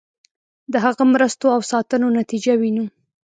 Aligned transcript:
د 0.71 0.73
هغه 0.85 1.03
مرستو 1.13 1.47
او 1.55 1.61
ساتنو 1.71 2.07
نتیجه 2.19 2.53
وینو. 2.61 2.85